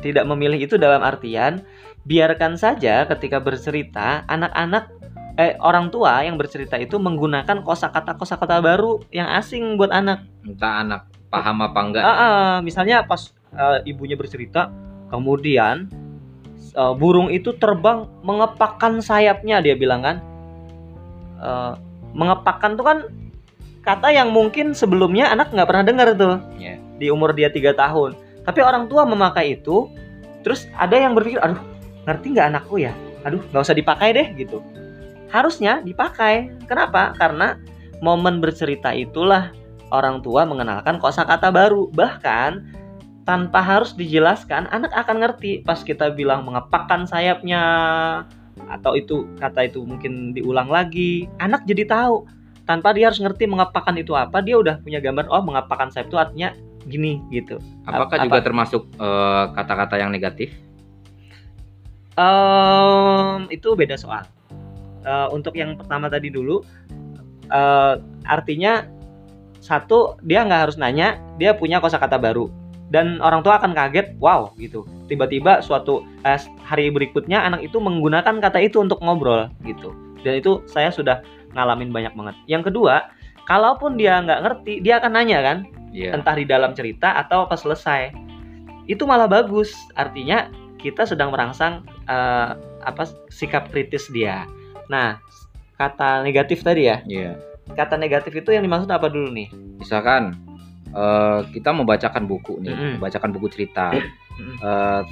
Tidak 0.00 0.24
memilih 0.24 0.64
itu 0.64 0.80
dalam 0.80 1.04
artian 1.04 1.60
biarkan 2.08 2.56
saja 2.56 3.04
ketika 3.04 3.36
bercerita 3.36 4.24
anak-anak 4.24 4.88
eh 5.36 5.56
orang 5.60 5.92
tua 5.92 6.24
yang 6.24 6.40
bercerita 6.40 6.80
itu 6.80 6.96
menggunakan 6.96 7.60
kosakata 7.60 8.16
kosakata 8.16 8.60
baru 8.64 9.00
yang 9.12 9.28
asing 9.36 9.76
buat 9.76 9.92
anak. 9.92 10.24
entah 10.44 10.84
anak 10.84 11.02
paham 11.28 11.60
apa 11.64 11.80
enggak 11.80 12.02
Ah, 12.04 12.16
ah, 12.16 12.52
misalnya 12.64 13.04
pas 13.04 13.32
eh, 13.54 13.78
ibunya 13.88 14.14
bercerita, 14.14 14.70
kemudian 15.10 15.88
eh, 16.74 16.94
burung 16.98 17.30
itu 17.30 17.54
terbang 17.56 18.06
mengepakkan 18.22 19.02
sayapnya 19.02 19.62
dia 19.62 19.74
bilang 19.74 20.02
kan. 20.02 20.16
Eh, 21.40 21.72
mengepakkan 22.14 22.74
tuh 22.74 22.84
kan 22.84 22.98
kata 23.80 24.12
yang 24.12 24.34
mungkin 24.34 24.76
sebelumnya 24.76 25.30
anak 25.32 25.54
nggak 25.54 25.68
pernah 25.70 25.84
dengar 25.86 26.08
tuh 26.18 26.36
Iya. 26.60 26.76
di 27.00 27.06
umur 27.08 27.32
dia 27.32 27.48
tiga 27.48 27.72
tahun. 27.72 28.12
Tapi 28.44 28.60
orang 28.60 28.90
tua 28.90 29.06
memakai 29.06 29.56
itu, 29.60 29.88
terus 30.42 30.66
ada 30.76 30.96
yang 30.96 31.14
berpikir, 31.16 31.38
aduh 31.40 31.60
ngerti 32.04 32.26
nggak 32.34 32.46
anakku 32.50 32.80
ya? 32.82 32.92
Aduh 33.24 33.40
nggak 33.52 33.62
usah 33.62 33.76
dipakai 33.76 34.12
deh 34.16 34.26
gitu. 34.36 34.60
Harusnya 35.30 35.78
dipakai. 35.80 36.50
Kenapa? 36.66 37.14
Karena 37.14 37.54
momen 38.02 38.42
bercerita 38.42 38.90
itulah 38.90 39.52
orang 39.94 40.24
tua 40.24 40.42
mengenalkan 40.48 40.98
kosakata 40.98 41.52
baru. 41.54 41.86
Bahkan 41.92 42.79
tanpa 43.30 43.62
harus 43.62 43.94
dijelaskan, 43.94 44.66
anak 44.74 44.90
akan 44.90 45.22
ngerti. 45.22 45.62
Pas 45.62 45.78
kita 45.86 46.10
bilang 46.10 46.42
mengepakkan 46.42 47.06
sayapnya 47.06 47.62
atau 48.66 48.98
itu 48.98 49.22
kata 49.38 49.70
itu 49.70 49.86
mungkin 49.86 50.34
diulang 50.34 50.66
lagi, 50.66 51.30
anak 51.38 51.62
jadi 51.62 51.86
tahu. 51.86 52.26
Tanpa 52.66 52.90
dia 52.90 53.06
harus 53.06 53.22
ngerti 53.22 53.46
mengepakkan 53.46 53.94
itu 54.02 54.18
apa, 54.18 54.42
dia 54.42 54.58
udah 54.58 54.82
punya 54.82 54.98
gambar 54.98 55.30
oh 55.30 55.46
mengepakkan 55.46 55.94
sayap 55.94 56.10
itu 56.10 56.18
artinya 56.18 56.50
gini 56.90 57.22
gitu. 57.30 57.62
apakah 57.86 58.18
apa- 58.18 58.26
juga 58.26 58.38
termasuk 58.42 58.82
eh, 58.98 59.44
kata-kata 59.54 59.94
yang 59.94 60.10
negatif? 60.10 60.50
Em, 62.18 63.46
itu 63.54 63.78
beda 63.78 63.94
soal. 63.94 64.26
Eh, 65.06 65.28
untuk 65.30 65.54
yang 65.54 65.78
pertama 65.78 66.10
tadi 66.10 66.34
dulu, 66.34 66.66
eh, 67.46 67.94
artinya 68.26 68.90
satu 69.62 70.18
dia 70.26 70.42
nggak 70.42 70.62
harus 70.66 70.76
nanya, 70.82 71.14
dia 71.38 71.54
punya 71.54 71.78
kosakata 71.78 72.18
baru 72.18 72.59
dan 72.90 73.22
orang 73.22 73.46
tua 73.46 73.62
akan 73.62 73.72
kaget, 73.72 74.18
wow 74.18 74.50
gitu. 74.58 74.82
Tiba-tiba 75.06 75.62
suatu 75.62 76.02
eh, 76.26 76.38
hari 76.66 76.90
berikutnya 76.90 77.38
anak 77.42 77.62
itu 77.66 77.78
menggunakan 77.78 78.42
kata 78.42 78.58
itu 78.62 78.82
untuk 78.82 78.98
ngobrol 79.02 79.46
gitu. 79.62 79.94
Dan 80.26 80.42
itu 80.42 80.60
saya 80.66 80.90
sudah 80.90 81.22
ngalamin 81.54 81.94
banyak 81.94 82.12
banget. 82.12 82.36
Yang 82.50 82.74
kedua, 82.74 83.08
kalaupun 83.46 83.94
dia 83.96 84.20
nggak 84.20 84.40
ngerti, 84.42 84.72
dia 84.82 84.98
akan 84.98 85.12
nanya 85.16 85.38
kan, 85.40 85.58
Iya. 85.90 86.14
entah 86.14 86.34
di 86.38 86.46
dalam 86.46 86.70
cerita 86.72 87.18
atau 87.18 87.50
pas 87.50 87.58
selesai 87.58 88.14
itu 88.86 89.02
malah 89.06 89.26
bagus 89.26 89.74
artinya 89.98 90.50
kita 90.78 91.04
sedang 91.04 91.34
merangsang 91.34 91.82
eh, 92.06 92.54
apa 92.86 93.04
sikap 93.30 93.68
kritis 93.74 94.06
dia 94.10 94.46
nah 94.86 95.18
kata 95.78 96.22
negatif 96.22 96.62
tadi 96.62 96.86
ya 96.90 97.02
Iya. 97.06 97.34
kata 97.74 97.98
negatif 97.98 98.38
itu 98.38 98.54
yang 98.54 98.62
dimaksud 98.62 98.90
apa 98.90 99.10
dulu 99.10 99.34
nih 99.34 99.50
misalkan 99.82 100.38
eh, 100.90 101.40
kita 101.50 101.70
membacakan 101.70 102.24
buku 102.24 102.58
nih, 102.60 102.72
Mm-mm. 102.72 102.92
membacakan 102.98 103.30
buku 103.30 103.46
cerita. 103.48 103.94
Mm-mm. 103.94 104.56
Eh, 104.58 105.02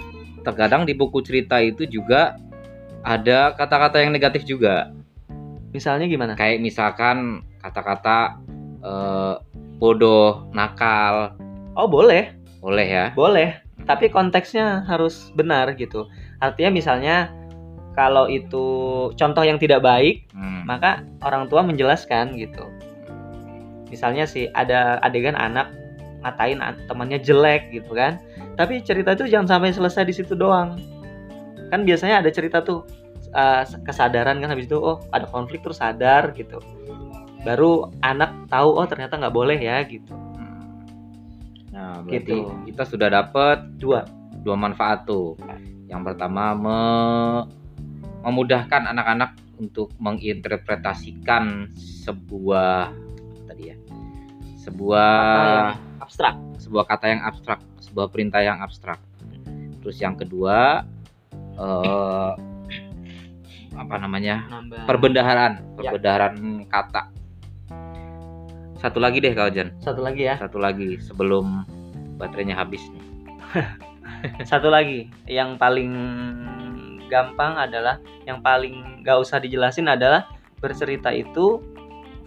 terkadang 0.43 0.83
di 0.83 0.95
buku 0.95 1.21
cerita 1.21 1.59
itu 1.59 1.85
juga 1.85 2.39
ada 3.03 3.53
kata-kata 3.53 4.01
yang 4.01 4.11
negatif 4.11 4.43
juga. 4.43 4.91
misalnya 5.69 6.09
gimana 6.09 6.33
Kayak 6.33 6.65
misalkan 6.65 7.45
kata-kata 7.61 8.41
eh, 8.81 9.35
bodoh, 9.77 10.49
nakal, 10.51 11.37
oh 11.77 11.85
boleh 11.85 12.33
boleh 12.59 12.87
ya. 12.89 13.07
boleh 13.13 13.55
tapi 13.85 14.09
konteksnya 14.09 14.83
harus 14.85 15.31
benar 15.33 15.77
gitu 15.77 16.09
artinya 16.39 16.75
misalnya 16.75 17.31
kalau 17.95 18.27
itu 18.27 18.67
contoh 19.15 19.45
yang 19.47 19.57
tidak 19.57 19.81
baik 19.81 20.27
Hmm. 20.35 20.67
maka 20.67 21.03
orang 21.21 21.47
tua 21.47 21.63
menjelaskan 21.63 22.35
gitu 22.35 22.67
misalnya 23.89 24.25
sih 24.25 24.49
ada 24.53 25.01
adegan 25.03 25.37
anak 25.37 25.69
ngatain 26.23 26.61
an- 26.61 26.81
temannya 26.89 27.19
jelek 27.19 27.71
gitu 27.71 27.95
kan 27.95 28.19
tapi 28.59 28.83
cerita 28.83 29.15
itu 29.15 29.31
jangan 29.31 29.59
sampai 29.59 29.71
selesai 29.73 30.03
di 30.05 30.15
situ 30.15 30.35
doang 30.35 30.79
kan 31.69 31.85
biasanya 31.85 32.25
ada 32.25 32.31
cerita 32.33 32.65
tuh 32.65 32.85
uh, 33.33 33.63
kesadaran 33.85 34.41
kan 34.41 34.51
habis 34.51 34.67
itu 34.67 34.79
oh 34.79 34.99
ada 35.13 35.29
konflik 35.29 35.63
terus 35.63 35.79
sadar 35.79 36.33
gitu 36.35 36.59
baru 37.47 37.87
anak 38.03 38.35
tahu 38.51 38.77
oh 38.77 38.87
ternyata 38.89 39.15
nggak 39.17 39.35
boleh 39.35 39.59
ya 39.59 39.83
gitu 39.87 40.15
Nah, 41.69 42.03
berarti 42.03 42.43
Gitu. 42.43 42.51
kita 42.73 42.83
sudah 42.83 43.09
dapat 43.13 43.63
dua 43.79 44.03
dua 44.43 44.57
manfaat 44.59 45.07
tuh. 45.07 45.39
Yang 45.87 46.11
pertama 46.11 46.51
me- 46.57 47.47
memudahkan 48.27 48.89
anak-anak 48.91 49.39
untuk 49.63 49.95
menginterpretasikan 50.03 51.71
sebuah 51.77 52.91
ya. 52.91 52.99
Sebuah 54.69 55.09
kata 55.09 55.49
yang 55.49 55.73
abstrak 55.99 56.37
sebuah 56.59 56.85
kata 56.85 57.07
yang 57.09 57.23
abstrak, 57.25 57.61
sebuah 57.81 58.07
perintah 58.13 58.41
yang 58.45 58.59
abstrak. 58.61 59.01
Terus 59.81 59.97
yang 59.97 60.19
kedua 60.19 60.85
eh 61.57 62.33
apa 63.79 63.95
namanya? 63.97 64.45
nambah 64.51 64.85
Perbendaharaan, 64.85 65.53
Ya. 65.81 65.89
perbendaharaan 65.95 66.37
kata. 66.69 67.03
Satu 68.79 68.99
lagi 69.01 69.19
deh 69.19 69.33
kau 69.33 69.49
Jan. 69.49 69.75
satu 69.83 70.05
lagi 70.05 70.29
ya 70.29 70.39
Satu 70.39 70.61
lagi 70.61 71.01
sebelum 71.03 71.65
baterainya 72.21 72.55
habis 72.55 72.85
nih. 72.93 73.05
satu 74.51 74.69
lagi 74.69 75.09
yang 75.25 75.57
paling 75.57 75.91
gampang 77.09 77.57
adalah 77.57 77.97
yang 78.29 78.45
paling 78.45 79.01
gak 79.03 79.19
usah 79.19 79.41
dijelasin 79.41 79.89
adalah 79.89 80.29
bercerita 80.61 81.09
itu 81.11 81.63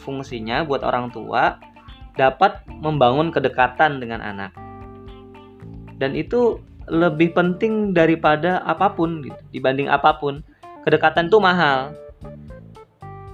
fungsinya 0.01 0.65
buat 0.65 0.81
orang 0.81 1.13
tua 1.13 1.55
dapat 2.19 2.59
membangun 2.67 3.31
kedekatan 3.31 4.03
dengan 4.03 4.19
anak. 4.19 4.51
Dan 6.01 6.17
itu 6.17 6.59
lebih 6.89 7.31
penting 7.37 7.93
daripada 7.93 8.59
apa 8.65 8.91
pun 8.91 9.21
gitu 9.21 9.37
dibanding 9.53 9.87
apa 9.87 10.17
pun 10.17 10.41
kedekatan 10.83 11.29
itu 11.29 11.37
mahal. 11.37 11.93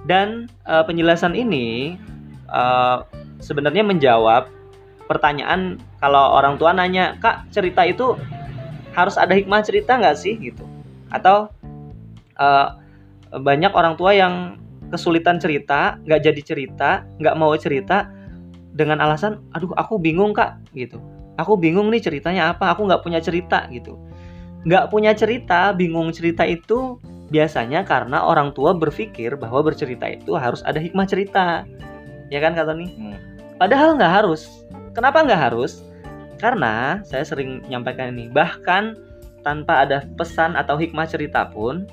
Dan 0.04 0.48
eh, 0.68 0.84
penjelasan 0.84 1.32
ini 1.34 1.96
eh, 2.48 2.98
sebenarnya 3.40 3.82
menjawab 3.84 4.52
pertanyaan 5.08 5.80
kalau 5.98 6.36
orang 6.36 6.60
tua 6.60 6.76
nanya 6.76 7.16
kak 7.18 7.48
cerita 7.48 7.82
itu 7.88 8.14
harus 8.92 9.16
ada 9.16 9.32
hikmah 9.32 9.64
cerita 9.64 9.96
nggak 9.96 10.16
sih? 10.16 10.36
gitu. 10.36 10.64
Atau 11.08 11.48
eh, 12.36 12.68
banyak 13.32 13.72
orang 13.72 13.96
tua 13.96 14.12
yang 14.12 14.60
kesulitan 14.88 15.36
cerita 15.36 16.00
nggak 16.04 16.20
jadi 16.24 16.40
cerita 16.40 16.90
nggak 17.20 17.36
mau 17.36 17.52
cerita 17.60 18.08
dengan 18.74 19.00
alasan 19.00 19.40
aduh 19.56 19.72
aku 19.76 19.96
bingung 19.96 20.36
kak 20.36 20.58
gitu. 20.76 21.00
Aku 21.38 21.54
bingung 21.54 21.88
nih 21.94 22.02
ceritanya 22.02 22.50
apa 22.50 22.74
aku 22.74 22.88
nggak 22.88 23.02
punya 23.06 23.22
cerita 23.22 23.70
gitu. 23.70 23.94
Nggak 24.66 24.90
punya 24.90 25.14
cerita 25.14 25.70
bingung 25.70 26.10
cerita 26.10 26.42
itu 26.42 26.98
biasanya 27.30 27.84
karena 27.84 28.24
orang 28.24 28.50
tua 28.56 28.74
berpikir 28.74 29.36
bahwa 29.38 29.62
bercerita 29.62 30.08
itu 30.08 30.34
harus 30.34 30.64
ada 30.66 30.82
hikmah 30.82 31.06
cerita. 31.06 31.62
Ya 32.28 32.42
kan 32.42 32.52
kata 32.58 32.74
nih 32.74 32.90
Hmm. 32.92 33.16
padahal 33.56 33.94
nggak 33.96 34.12
harus. 34.24 34.66
Kenapa 34.92 35.22
nggak 35.22 35.40
harus? 35.52 35.84
Karena 36.42 37.02
saya 37.02 37.22
sering 37.26 37.62
nyampaikan 37.66 38.14
ini 38.14 38.30
bahkan 38.30 38.98
tanpa 39.42 39.86
ada 39.86 40.06
pesan 40.18 40.58
atau 40.58 40.74
hikmah 40.74 41.06
cerita 41.06 41.46
pun 41.50 41.86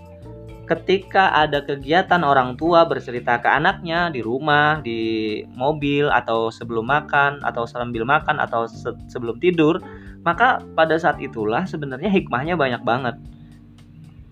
ketika 0.66 1.30
ada 1.34 1.62
kegiatan 1.62 2.26
orang 2.26 2.58
tua 2.58 2.90
bercerita 2.90 3.38
ke 3.38 3.46
anaknya 3.46 4.10
di 4.10 4.26
rumah, 4.26 4.82
di 4.82 5.42
mobil 5.54 6.10
atau 6.10 6.50
sebelum 6.50 6.90
makan 6.90 7.46
atau 7.46 7.70
sambil 7.70 8.02
makan 8.02 8.42
atau 8.42 8.66
se- 8.66 8.98
sebelum 9.06 9.38
tidur, 9.38 9.78
maka 10.26 10.62
pada 10.74 10.98
saat 10.98 11.22
itulah 11.22 11.70
sebenarnya 11.70 12.10
hikmahnya 12.10 12.58
banyak 12.58 12.82
banget. 12.82 13.16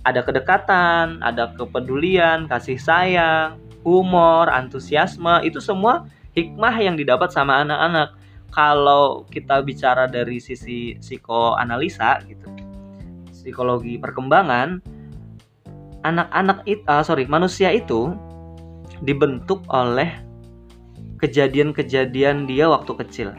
Ada 0.03 0.25
kedekatan, 0.25 1.21
ada 1.21 1.53
kepedulian, 1.53 2.49
kasih 2.49 2.81
sayang, 2.81 3.55
humor, 3.85 4.49
antusiasme, 4.49 5.45
itu 5.45 5.61
semua 5.61 6.09
hikmah 6.33 6.75
yang 6.81 6.97
didapat 6.97 7.29
sama 7.29 7.61
anak-anak. 7.61 8.17
Kalau 8.49 9.25
kita 9.29 9.61
bicara 9.61 10.09
dari 10.09 10.41
sisi 10.41 10.97
psikoanalisa 10.97 12.25
gitu. 12.25 12.49
Psikologi 13.31 13.97
perkembangan, 13.97 14.81
anak-anak 16.03 16.63
itu 16.67 16.83
sorry 17.03 17.25
manusia 17.25 17.71
itu 17.71 18.13
dibentuk 19.03 19.63
oleh 19.71 20.11
kejadian-kejadian 21.19 22.45
dia 22.47 22.67
waktu 22.67 22.91
kecil. 22.99 23.29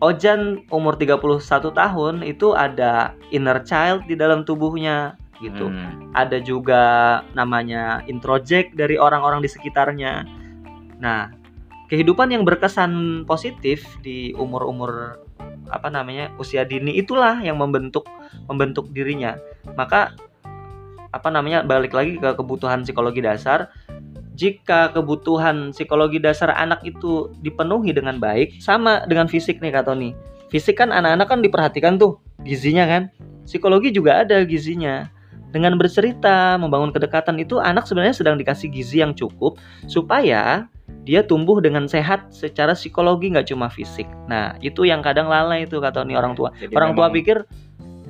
Ojan 0.00 0.64
umur 0.72 0.96
31 0.96 1.20
tahun 1.76 2.14
itu 2.24 2.56
ada 2.56 3.12
inner 3.28 3.60
child 3.66 4.08
di 4.08 4.16
dalam 4.16 4.48
tubuhnya 4.48 5.20
gitu. 5.44 5.68
Hmm. 5.68 6.14
Ada 6.16 6.40
juga 6.40 6.82
namanya 7.36 8.00
introject 8.08 8.72
dari 8.78 8.96
orang-orang 8.96 9.44
di 9.44 9.50
sekitarnya. 9.52 10.24
Nah, 11.02 11.28
kehidupan 11.92 12.32
yang 12.32 12.48
berkesan 12.48 13.24
positif 13.28 13.84
di 14.00 14.32
umur-umur 14.38 15.20
apa 15.70 15.86
namanya 15.92 16.32
usia 16.40 16.64
dini 16.64 16.96
itulah 16.96 17.36
yang 17.44 17.60
membentuk 17.60 18.08
membentuk 18.48 18.88
dirinya. 18.94 19.36
Maka 19.76 20.16
apa 21.10 21.28
namanya 21.30 21.66
balik 21.66 21.94
lagi 21.94 22.18
ke 22.18 22.30
kebutuhan 22.38 22.86
psikologi 22.86 23.22
dasar. 23.22 23.70
Jika 24.38 24.96
kebutuhan 24.96 25.76
psikologi 25.76 26.16
dasar 26.16 26.54
anak 26.56 26.80
itu 26.86 27.28
dipenuhi 27.44 27.92
dengan 27.92 28.16
baik 28.16 28.56
sama 28.62 29.04
dengan 29.04 29.28
fisik 29.28 29.60
nih 29.60 29.74
Kak 29.74 29.90
Tony. 29.90 30.16
Fisik 30.48 30.80
kan 30.80 30.90
anak-anak 30.90 31.28
kan 31.28 31.38
diperhatikan 31.44 32.00
tuh 32.00 32.18
gizinya 32.42 32.88
kan. 32.88 33.12
Psikologi 33.44 33.92
juga 33.92 34.24
ada 34.24 34.40
gizinya. 34.48 35.06
Dengan 35.50 35.74
bercerita 35.74 36.54
membangun 36.62 36.94
kedekatan 36.94 37.42
itu 37.42 37.58
anak 37.58 37.82
sebenarnya 37.84 38.14
sedang 38.14 38.38
dikasih 38.38 38.70
gizi 38.70 39.02
yang 39.02 39.12
cukup 39.18 39.58
supaya 39.90 40.70
dia 41.02 41.26
tumbuh 41.26 41.58
dengan 41.58 41.90
sehat 41.90 42.30
secara 42.30 42.78
psikologi 42.78 43.34
nggak 43.34 43.50
cuma 43.50 43.66
fisik. 43.66 44.06
Nah 44.30 44.54
itu 44.62 44.86
yang 44.86 45.02
kadang 45.02 45.26
lalai 45.26 45.66
itu 45.66 45.82
kata 45.82 46.06
Tony 46.06 46.14
orang 46.14 46.38
tua. 46.38 46.54
Jadi 46.54 46.70
orang 46.70 46.94
tua 46.94 47.10
pikir 47.10 47.42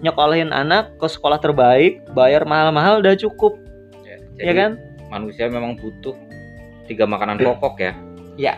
nyekolahin 0.00 0.52
anak 0.52 0.96
ke 0.96 1.06
sekolah 1.08 1.36
terbaik 1.40 2.00
bayar 2.16 2.48
mahal-mahal 2.48 3.04
udah 3.04 3.14
cukup 3.16 3.60
ya, 4.04 4.16
ya 4.40 4.52
jadi 4.52 4.54
kan 4.56 4.72
manusia 5.10 5.50
memang 5.50 5.76
butuh 5.76 6.14
tiga 6.90 7.06
makanan 7.06 7.38
pokok 7.38 7.78
ya. 7.78 7.92
Ya. 8.34 8.54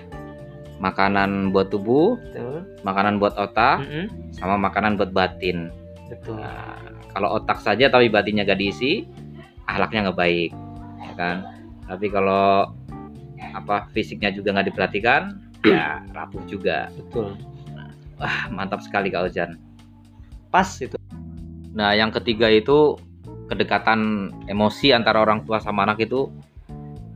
Makanan 0.81 1.55
buat 1.55 1.71
tubuh, 1.71 2.19
betul 2.19 2.65
makanan 2.83 3.23
buat 3.23 3.39
otak, 3.39 3.87
Mm-mm. 3.87 4.35
sama 4.35 4.59
makanan 4.59 4.99
buat 4.99 5.15
batin. 5.15 5.71
betul 6.11 6.41
Nah, 6.41 6.81
kalau 7.15 7.39
otak 7.39 7.63
saja 7.63 7.87
tapi 7.87 8.11
batinnya 8.11 8.43
gak 8.43 8.59
diisi, 8.59 9.07
ahlaknya 9.71 10.11
nggak 10.11 10.19
baik, 10.19 10.51
ya 11.07 11.13
kan? 11.15 11.37
Tapi 11.87 12.07
kalau 12.11 12.73
apa 13.55 13.87
fisiknya 13.95 14.35
juga 14.35 14.59
nggak 14.59 14.75
diperhatikan, 14.75 15.39
ya 15.71 16.03
rapuh 16.11 16.43
juga. 16.51 16.91
betul 16.99 17.39
Wah, 18.19 18.51
mantap 18.51 18.83
sekali 18.83 19.11
Kak 19.11 19.31
Ojan. 19.31 19.51
pas 20.53 20.69
itu 20.85 20.99
Nah, 21.73 21.97
yang 21.97 22.13
ketiga 22.13 22.53
itu 22.53 23.01
kedekatan 23.49 24.33
emosi 24.49 24.97
antara 24.97 25.21
orang 25.21 25.45
tua 25.45 25.61
sama 25.61 25.85
anak 25.85 26.05
itu 26.09 26.29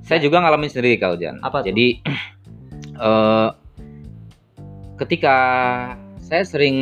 saya 0.06 0.22
juga 0.22 0.38
ngalamin 0.38 0.70
sendiri 0.70 1.00
Kak 1.00 1.18
Ojan. 1.18 1.36
Apa 1.42 1.64
tuh? 1.64 1.72
Jadi 1.72 1.98
eh, 3.06 3.48
ketika 5.00 5.36
saya 6.22 6.42
sering 6.42 6.76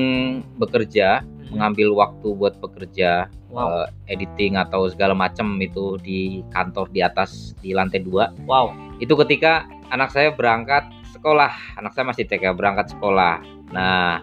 bekerja, 0.56 1.24
mengambil 1.52 1.94
waktu 1.94 2.28
buat 2.34 2.58
bekerja, 2.58 3.30
wow 3.48 3.87
eh, 3.87 4.12
editing 4.12 4.58
atau 4.58 4.90
segala 4.90 5.14
macam 5.14 5.56
itu 5.62 5.96
di 6.02 6.42
kantor 6.52 6.90
di 6.90 7.00
atas 7.00 7.54
di 7.62 7.72
lantai 7.72 8.02
dua, 8.02 8.30
wow 8.44 8.70
itu 8.98 9.14
ketika 9.26 9.66
anak 9.90 10.10
saya 10.10 10.30
berangkat 10.34 10.84
sekolah, 11.14 11.50
anak 11.80 11.96
saya 11.96 12.04
masih 12.04 12.28
TK 12.28 12.52
berangkat 12.52 12.92
sekolah. 12.92 13.40
Nah, 13.72 14.20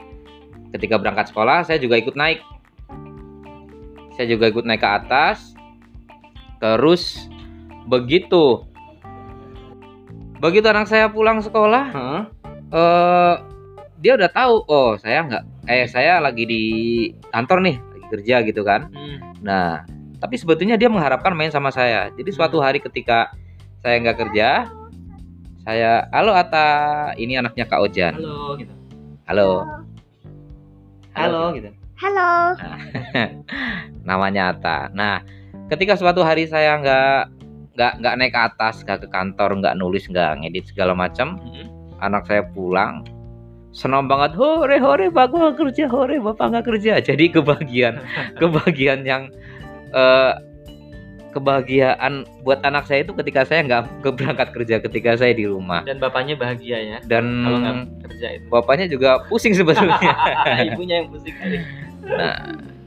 ketika 0.78 1.02
berangkat 1.02 1.34
sekolah 1.34 1.66
saya 1.66 1.82
juga 1.82 1.98
ikut 1.98 2.14
naik. 2.14 2.44
Saya 4.13 4.28
juga 4.28 4.52
ikut 4.52 4.63
naik 4.63 4.82
ke 4.82 4.89
atas. 4.89 5.56
Terus 6.62 7.26
begitu 7.89 8.63
begitu 10.41 10.65
anak 10.69 10.89
saya 10.89 11.06
pulang 11.06 11.38
sekolah, 11.41 11.86
Heeh. 11.93 12.21
eh 12.74 13.36
dia 14.02 14.17
udah 14.17 14.30
tahu, 14.34 14.65
oh 14.65 14.97
saya 14.97 15.21
nggak, 15.21 15.43
eh 15.69 15.86
saya 15.86 16.17
lagi 16.17 16.50
di 16.50 16.63
kantor 17.30 17.62
nih, 17.62 17.78
lagi 17.78 18.06
kerja 18.10 18.36
gitu 18.41 18.62
kan. 18.65 18.89
Hmm. 18.89 19.17
Nah, 19.45 19.86
tapi 20.17 20.41
sebetulnya 20.41 20.82
dia 20.82 20.89
mengharapkan 20.89 21.38
main 21.38 21.54
sama 21.54 21.69
saya. 21.69 22.10
Jadi 22.17 22.30
suatu 22.34 22.58
hari 22.58 22.82
ketika 22.82 23.30
saya 23.86 24.02
nggak 24.02 24.17
kerja, 24.17 24.65
saya, 25.62 26.10
halo 26.10 26.34
Ata, 26.34 27.13
ini 27.21 27.38
anaknya 27.38 27.69
Kak 27.69 27.82
Ojan. 27.86 28.17
halo 28.17 28.58
gitu 28.58 28.74
Halo. 29.30 29.50
halo 31.13 31.54
gitu 31.54 31.69
Halo. 32.02 32.58
Namanya 34.10 34.58
Ata. 34.58 34.90
Nah, 34.90 35.22
ketika 35.70 35.94
suatu 35.94 36.26
hari 36.26 36.50
saya 36.50 36.82
nggak 36.82 37.22
nggak 37.78 37.94
nggak 38.02 38.14
naik 38.18 38.34
ke 38.34 38.42
atas, 38.42 38.82
nggak 38.82 39.06
ke 39.06 39.08
kantor, 39.14 39.62
nggak 39.62 39.78
nulis, 39.78 40.10
nggak 40.10 40.42
ngedit 40.42 40.66
segala 40.74 40.98
macam, 40.98 41.38
Mm-mm. 41.38 41.70
anak 42.02 42.26
saya 42.26 42.42
pulang 42.58 43.06
senang 43.72 44.04
banget 44.04 44.36
hore 44.36 44.84
hore 44.84 45.08
bapak 45.08 45.32
nggak 45.32 45.56
kerja 45.56 45.88
hore 45.88 46.20
bapak 46.20 46.52
nggak 46.52 46.66
kerja 46.68 47.00
jadi 47.08 47.32
kebahagiaan 47.32 48.04
kebahagiaan 48.44 49.08
yang 49.08 49.32
eh, 49.96 50.34
kebahagiaan 51.32 52.28
buat 52.44 52.60
anak 52.68 52.84
saya 52.92 53.08
itu 53.08 53.16
ketika 53.16 53.48
saya 53.48 53.64
nggak 53.64 54.04
ke- 54.04 54.12
berangkat 54.12 54.52
kerja 54.52 54.76
ketika 54.84 55.16
saya 55.16 55.32
di 55.32 55.48
rumah 55.48 55.88
dan 55.88 56.04
bapaknya 56.04 56.36
bahagia 56.36 56.78
ya 56.84 56.98
dan 57.08 57.48
kalau 57.48 57.60
kerja 58.12 58.28
itu 58.36 58.46
bapaknya 58.52 58.92
juga 58.92 59.24
pusing 59.32 59.56
sebetulnya 59.56 59.96
ibunya 60.68 61.00
yang 61.00 61.08
pusing 61.08 61.32
nah 62.17 62.36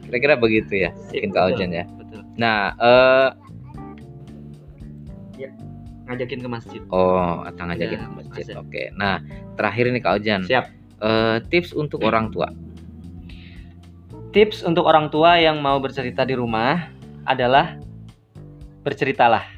kira-kira 0.04 0.34
begitu 0.36 0.84
ya 0.84 0.90
mungkin 1.10 1.30
Kak 1.32 1.42
Betul, 1.44 1.54
Ojan 1.56 1.70
ya. 1.72 1.84
betul 1.96 2.20
nah 2.36 2.58
eh 2.76 3.30
ngajakin 6.04 6.44
ke 6.44 6.48
masjid. 6.48 6.80
Oh 6.92 7.40
atang 7.48 7.72
ngajakin 7.72 7.96
Ya, 7.96 8.04
ke 8.04 8.12
masjid 8.12 8.44
masjid. 8.44 8.56
oke. 8.60 8.82
Nah 9.00 9.24
terakhir 9.56 9.88
nih 9.88 10.02
Kak 10.04 10.14
Ojan 10.20 10.40
siap. 10.44 10.68
Eh, 11.00 11.36
tips 11.48 11.72
untuk 11.72 12.04
orang 12.04 12.28
tua. 12.28 12.48
Tips 14.36 14.60
untuk 14.66 14.84
orang 14.84 15.08
tua 15.08 15.40
yang 15.40 15.64
mau 15.64 15.80
bercerita 15.80 16.26
di 16.26 16.36
rumah 16.36 16.92
adalah 17.24 17.80
berceritalah. 18.84 19.48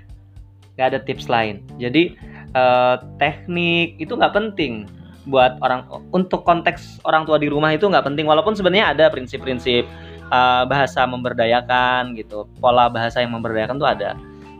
Nggak 0.78 0.86
ada 0.86 1.00
tips 1.02 1.26
lain. 1.26 1.66
Jadi 1.82 2.14
eh, 2.54 2.96
teknik 3.18 3.98
itu 3.98 4.14
nggak 4.14 4.34
penting 4.34 4.86
buat 5.26 5.58
orang 5.60 5.90
untuk 6.14 6.46
konteks 6.46 7.02
orang 7.02 7.26
tua 7.26 7.36
di 7.36 7.50
rumah 7.50 7.74
itu 7.74 7.86
nggak 7.90 8.06
penting. 8.06 8.24
Walaupun 8.24 8.54
sebenarnya 8.54 8.94
ada 8.94 9.10
prinsip-prinsip 9.10 9.84
eh, 10.30 10.62
bahasa 10.66 11.04
memberdayakan 11.04 12.14
gitu. 12.14 12.46
Pola 12.62 12.86
bahasa 12.86 13.20
yang 13.20 13.34
memberdayakan 13.34 13.76
tuh 13.76 13.90
ada. 13.90 14.14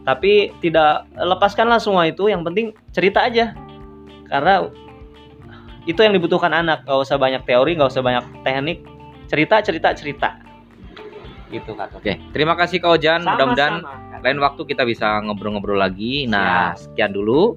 Tapi 0.07 0.55
tidak 0.62 1.07
lepaskanlah 1.14 1.79
semua 1.83 2.07
itu. 2.11 2.26
Yang 2.31 2.42
penting 2.46 2.66
cerita 2.90 3.26
aja. 3.26 3.55
Karena 4.26 4.66
itu 5.87 5.98
yang 6.02 6.14
dibutuhkan 6.14 6.50
anak. 6.50 6.83
Nggak 6.87 6.98
usah 7.02 7.16
banyak 7.16 7.42
teori 7.46 7.79
nggak 7.79 7.90
usah 7.90 8.02
banyak 8.02 8.24
teknik. 8.42 8.83
Cerita 9.31 9.62
cerita 9.62 9.88
cerita. 9.94 10.31
Gitu 11.46 11.79
kak. 11.79 11.94
Oke 11.94 12.18
terima 12.35 12.59
kasih 12.59 12.83
Kak 12.83 12.98
Ojan. 12.98 13.22
Mudah-mudahan 13.22 13.87
lain 14.26 14.42
waktu 14.42 14.62
kita 14.66 14.83
bisa 14.83 15.22
ngobrol-ngobrol 15.22 15.79
lagi. 15.79 16.26
Nah, 16.26 16.74
sekian 16.74 17.14
dulu 17.14 17.55